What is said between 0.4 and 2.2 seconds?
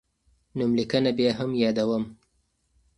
نوملیکنه بیا هم یادوم.